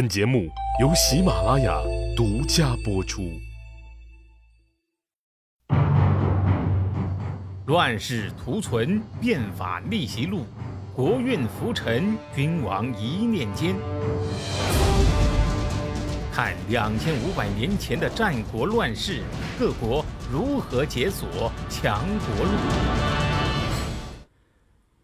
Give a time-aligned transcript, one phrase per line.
[0.00, 0.48] 本节目
[0.80, 1.78] 由喜马拉雅
[2.16, 3.38] 独家播出。
[7.66, 10.46] 乱世图存，变法逆袭录，
[10.94, 13.76] 国运浮沉，君王一念间。
[16.32, 19.22] 看两千五百年前的战国乱世，
[19.58, 22.52] 各国如何解锁强国路。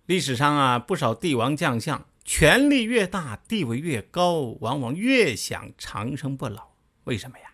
[0.06, 6.72] 历史上啊，不少帝王将相，权力越大，地位越高，往往越想长生不老。
[7.04, 7.44] 为什么呀？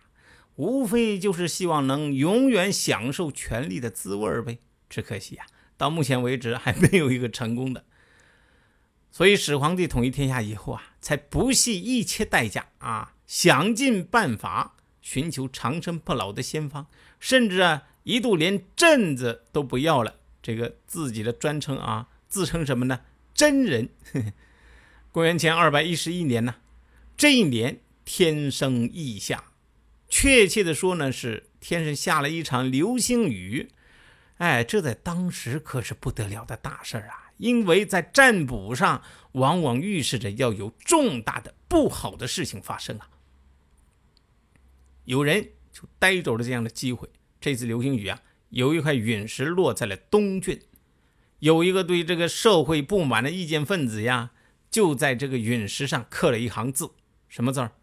[0.55, 4.57] 无非就是希望能永远享受权力的滋味呗。
[4.89, 5.45] 只可惜呀，
[5.77, 7.85] 到目前为止还没有一个成功的。
[9.11, 16.87] 所以始皇帝统一天下以后啊，才不惜一切代价啊，想尽办法寻求长生不老的仙方，
[17.19, 22.09] 甚至啊一度连镇子都不要了，这个自己的专称啊。
[22.27, 23.01] 自称什么呢？
[23.35, 23.89] 真人。
[25.13, 26.55] 公元前二百一十一年呢，
[27.15, 29.43] 这一年天生异象，
[30.09, 33.69] 确切的说呢，是天上下了一场流星雨。
[34.37, 37.29] 哎，这在当时可是不得了的大事儿啊！
[37.37, 43.07] 因为在占卜上，往往预示着要有重大的不好的事情发生啊。
[45.05, 47.07] 有人就逮走了这样的机会。
[47.39, 50.59] 这次流星雨啊，有一块陨石落在了东郡。
[51.37, 54.31] 有一个对这个社会不满的意见分子呀，
[54.73, 56.89] 就在这个陨石上刻了一行字，
[57.29, 57.73] 什么字儿？“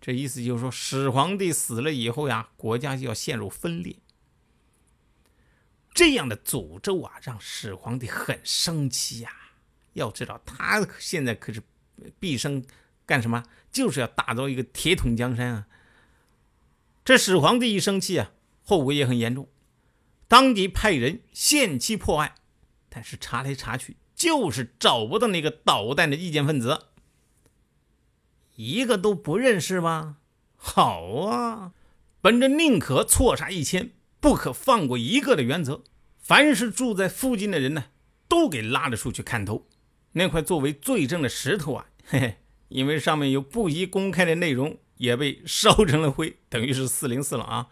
[0.00, 3.98] 这意思就是说，始皇帝死了以后呀，国家就要陷入分裂。
[5.92, 9.30] 这样的诅咒啊，让始皇帝很生气呀。
[9.92, 11.62] 要知道，他现在可是
[12.18, 12.64] 毕生
[13.04, 13.44] 干什么？
[13.70, 15.66] 就是要打造一个铁桶江山啊。
[17.04, 18.32] 这始皇帝一生气啊，
[18.64, 19.46] 后果也很严重，
[20.30, 22.36] 当即派人限期破案，
[22.88, 26.84] 但是查来查去就是找不到那个捣蛋的意见分子，
[28.54, 30.18] 一个都不认识吗？
[30.56, 31.72] 好啊，
[32.20, 33.90] 本着宁可错杀一千，
[34.20, 35.82] 不可放过一个的原则，
[36.16, 37.86] 凡是住在附近的人呢，
[38.28, 39.66] 都给拉了出去砍头。
[40.12, 42.36] 那块作为罪证的石头啊，嘿嘿，
[42.68, 44.78] 因为上面有不宜公开的内容。
[45.00, 47.68] 也被烧成了灰，等于是四零四了啊！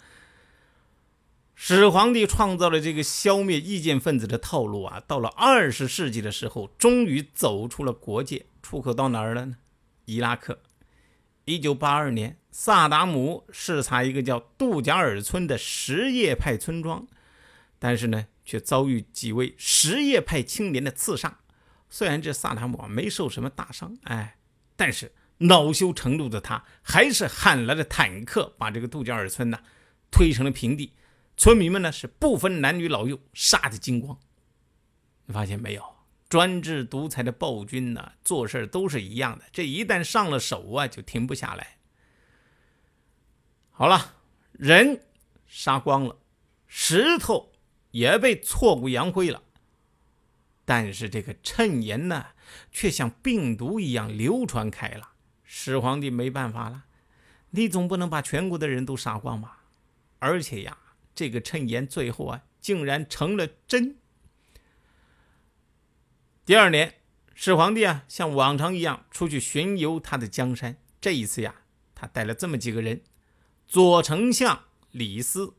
[1.60, 9.56] 始皇帝创造了这个消灭意见分子的套路啊，到了二十世纪的时候，终于走出了国界，出口到哪儿了呢？
[10.04, 10.60] 伊拉克。
[11.46, 17.08] 一九八二年，萨达姆视察一个叫杜贾尔村的什叶派村庄，
[17.80, 21.40] 但是呢，却遭遇几位什叶派青年的刺杀。
[21.90, 24.38] 虽然这萨达姆没受什么大伤，哎，
[24.76, 25.12] 但是。
[25.40, 29.60] 恼羞成怒的他，还是喊来了坦克，把这个杜加尔村呢
[30.10, 30.94] 推成了平地。
[31.38, 34.19] 村民们呢是不分男女老幼，杀得精光。
[35.26, 35.97] 你发现没有？
[36.28, 39.44] 专制独裁的暴君呢，做事都是一样的。
[39.53, 41.78] 这一旦上了手啊，就停不下来。
[43.71, 44.16] 好了，
[44.50, 45.00] 人
[45.47, 46.19] 杀光了，
[46.66, 47.53] 石头
[47.93, 49.44] 也被挫骨扬灰了，
[50.65, 52.26] 但是这个谶言呢，
[52.72, 55.12] 却像病毒一样流传开了。
[55.44, 56.87] 始皇帝没办法了，
[57.50, 59.62] 你总不能把全国的人都杀光吧？
[60.19, 60.76] 而且呀，
[61.19, 63.97] 这个谶言最后啊，竟然成了真。
[66.47, 66.95] 第二年，
[67.34, 70.77] 始皇帝啊，像往常一样出去巡游他的江山。
[71.01, 71.56] 这一次呀，
[71.97, 73.01] 他带了这么几个人：
[73.67, 75.55] 左丞相李斯，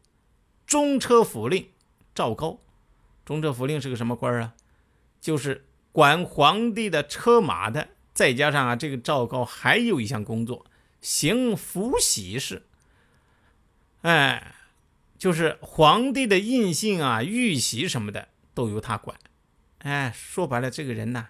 [0.66, 1.68] 中车府令
[2.16, 2.62] 赵高。
[3.26, 4.56] 中车府令是个什么官啊？
[5.20, 7.90] 就是管皇帝的车马的。
[8.14, 10.66] 再加上啊，这个赵高还有一项工作，
[11.02, 12.66] 行福喜事。
[14.04, 14.56] 哎，
[15.20, 19.20] 就是皇帝的印信啊、玉玺什么的都由他管。
[19.80, 21.28] 哎，说白了，这个人呢，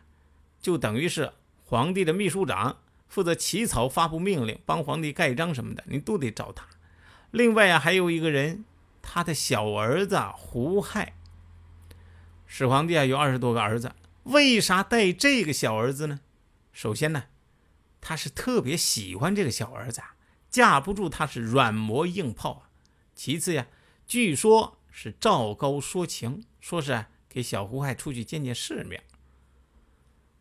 [0.62, 1.34] 就等于是
[1.66, 6.68] 皇帝的秘书长，负责起草、发布命令、帮皇帝盖章什么的，你都得找他。
[7.32, 8.64] 另外啊，还有一个人，
[9.02, 11.16] 他的小儿子胡亥。
[12.46, 13.92] 始皇帝啊，有二十多个儿子，
[14.24, 16.20] 为啥带这个小儿子呢？
[16.72, 17.24] 首先呢，
[18.00, 20.02] 他是特别喜欢这个小儿子，
[20.52, 22.70] 架不住他是软磨硬泡啊。
[23.14, 23.68] 其次呀，
[24.10, 29.04] 据说是赵高说情，说是给小胡亥出去见见世面。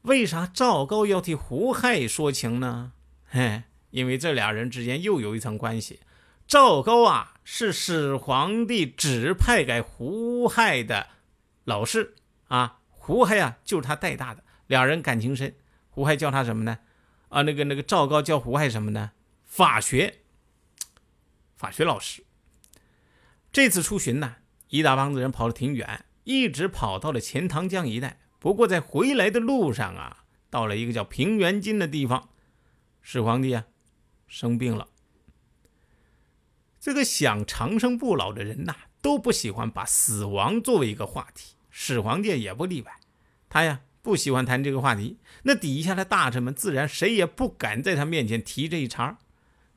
[0.00, 2.93] 为啥赵高要替胡亥说情呢？
[3.29, 6.00] 嘿，因为这俩人之间又有一层关系。
[6.47, 11.09] 赵高啊，是始皇帝指派给胡亥的
[11.65, 12.15] 老师
[12.47, 15.55] 啊，胡亥啊就是他带大的，俩人感情深。
[15.91, 16.79] 胡亥叫他什么呢？
[17.29, 19.11] 啊，那个那个赵高叫胡亥什么呢？
[19.44, 20.20] 法学，
[21.55, 22.25] 法学老师。
[23.58, 24.37] 这次出巡呢，
[24.69, 28.20] 一大帮子人跑得挺远，一直跑到了钱塘江一带。
[28.38, 30.19] 不过在回来的路上啊，
[30.49, 32.28] 到了一个叫平原津的地方，
[33.02, 33.64] 始皇帝啊
[34.28, 34.87] 生病了。
[36.78, 43.00] 这个想长生不老的人呐，都不喜欢把死亡作为一个话题，始皇帝也不例外。
[43.49, 49.19] 他呀不喜欢谈这个话题，那底下的大臣们自然谁也不敢在他面前提这一茬。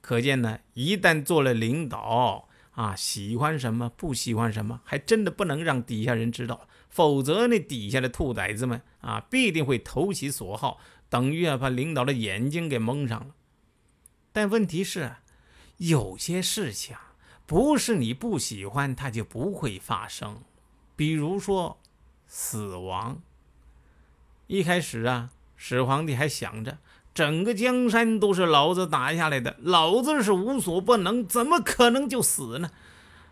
[0.01, 10.79] 可见呢，一旦做了领导啊，喜欢什么不喜欢什么，还真的不能让底下人知道，否则那底下的兔崽子们啊，必定会投其所好，
[11.09, 13.35] 等于啊把领导的眼睛给蒙上了。
[14.31, 15.15] 但问题是。
[15.77, 16.95] 有些事情
[17.47, 20.43] 不是你不喜欢，它就不会发生。
[20.95, 21.79] 比如说
[22.27, 23.23] 死亡。
[24.45, 26.77] 一开始啊，始皇帝还想着
[27.13, 32.71] 整个江山都是老子打下来的，老子是无所不能，怎么可能就死呢？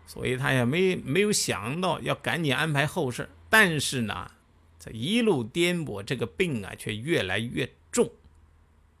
[0.06, 3.28] 所以他也没没有想到要赶紧安排后事。
[3.48, 4.30] 但是呢，
[4.78, 8.10] 这一路颠簸，这个病啊却越来越重，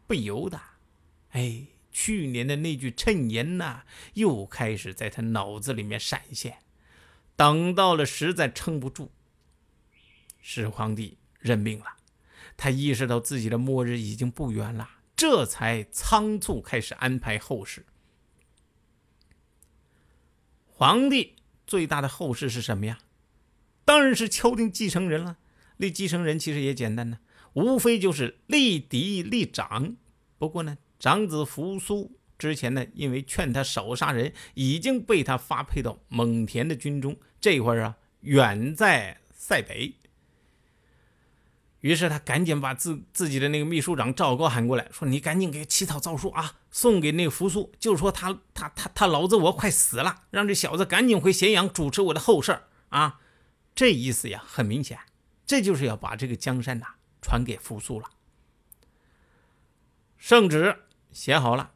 [0.06, 0.60] 不由得，
[1.30, 1.66] 哎。
[1.92, 3.82] 去年的那句谶言呐，
[4.14, 6.58] 又开始在他脑子里面闪现。
[7.34, 9.08] 等到了实在撑不住，
[10.40, 11.86] 始皇帝认命了。
[12.56, 17.84] 他意识到自己的末日已经不远了，这才仓促开始安排后事。
[20.66, 21.36] 皇帝
[21.66, 22.98] 最大的后事是什么呀？
[23.84, 25.38] 当然是敲定继承人了。
[25.76, 27.20] 立继承人其实也简单呢，
[27.54, 29.96] 无非就是立嫡立长。
[30.38, 30.78] 不过呢。
[31.00, 37.16] 长子扶苏之前呢，因为劝他少杀人，已经被他发配到蒙恬的军中。
[37.40, 39.94] 这会儿啊，远在塞北。
[41.80, 52.60] 于是他赶紧把自自己的那个秘书长赵高喊过来，说：“你赶紧给起草诏书啊，送给那个扶苏，就说他他他他老子我快死了，让这小子赶紧回咸阳主持我的后事
[52.90, 53.20] 啊。”
[53.74, 54.98] 这意思呀，很明显，
[55.46, 56.86] 这就是要把这个江山呐
[57.20, 58.08] 传给扶苏了。
[60.16, 60.84] 圣旨。
[61.12, 61.72] 写好了，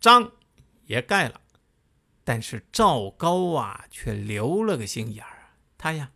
[0.00, 0.32] 章
[0.86, 1.40] 也盖了，
[2.24, 5.50] 但是赵高啊，却留了个心眼儿。
[5.78, 6.10] 他呀，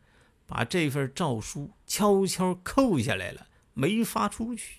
[0.48, 4.78] 把这份诏书悄悄扣下来了，没发出去。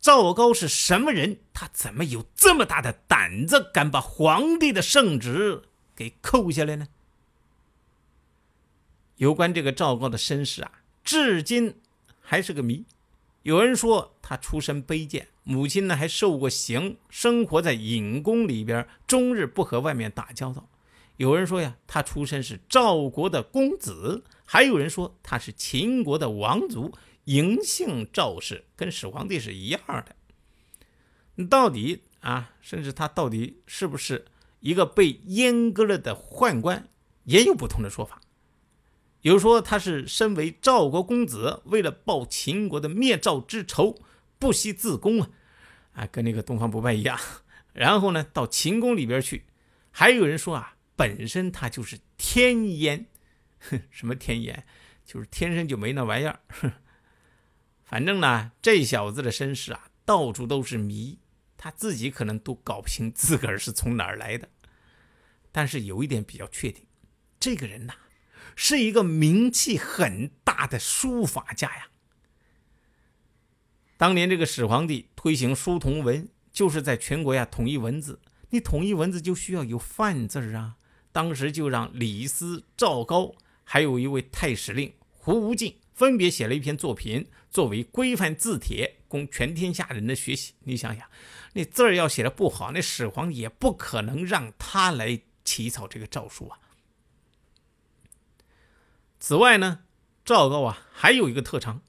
[0.00, 1.38] 赵高是什么人？
[1.52, 5.62] 他怎么有这么大的胆子，敢把皇帝的圣旨
[5.94, 6.88] 给扣下来呢？
[9.16, 11.80] 有关这个赵高的身世啊，至今
[12.20, 12.86] 还是个谜。
[13.42, 20.67] 有人说他出身卑贱，母亲呢还受过刑，生活在隐宫里边，终日不和外面打交道。
[21.18, 26.92] 有人说呀，他出身是赵国的公子，还有人说他是秦国的王族，
[27.26, 31.46] 嬴姓赵氏，跟始皇帝是一样的。
[31.46, 34.26] 到底啊，甚至他到底是不是
[34.60, 36.88] 一个被阉割了的宦官，
[37.24, 38.20] 也有不同的说法。
[39.22, 43.96] 有说他是身为赵国公子，为了报秦国的灭赵之仇，
[44.38, 45.30] 不惜自宫啊，
[45.94, 47.18] 啊，跟那个东方不败一样。
[47.74, 49.46] 然后呢，到秦宫里边去。
[49.90, 53.06] 还有人说啊，本身他就是天阉，
[53.88, 54.64] 什么天阉，
[55.06, 56.40] 就是天生就没那玩意儿。
[57.86, 61.20] 反正呢，这小子的身世啊，到处都是谜，
[61.56, 64.48] 他自己可能都搞不清自个儿是从哪儿来的。
[65.52, 66.84] 但是有一点比较确定，
[67.38, 67.94] 这个人呐。
[68.60, 71.90] 是一个名气很大的书法家呀。
[73.96, 78.20] 当年这个始皇帝推行书同文，就是在全国呀统一文字。
[78.50, 80.76] 你统一文字就需要有范字啊。
[81.18, 83.34] 当时就让李斯、赵高，
[83.64, 90.54] 还有一位太史令胡无忌，分别写了一篇作品，作为规范字帖，供全天下人的学习。
[90.60, 91.10] 你想想，
[91.54, 96.60] 那字儿要写的不好，那始皇也不可能让他来起草这个诏书啊。
[99.18, 99.80] 此外呢，
[100.24, 101.82] 赵高啊还有一个特长，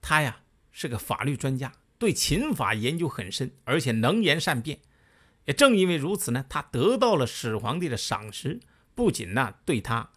[0.00, 0.40] 他呀
[0.72, 4.80] 是个法律专家，对秦法研究很深，而且能言善辩。
[5.48, 8.60] 也正因为如此呢，他得到了始皇帝的赏识，
[8.94, 10.10] 不仅呢对他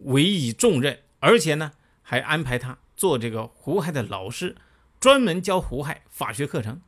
[0.00, 1.72] 委以重任，而且呢
[2.02, 4.56] 还安排他做这个胡亥的老师，
[5.00, 6.82] 专门教胡亥法学课程。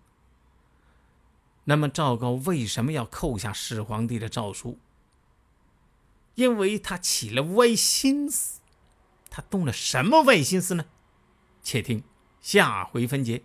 [1.65, 4.79] 那么赵高为什么要扣下始皇帝的诏书？
[6.35, 8.61] 因为他起了歪心思。
[9.31, 10.85] 他动了什么歪心思呢？
[11.63, 12.05] 且听
[12.43, 13.45] 下回分解。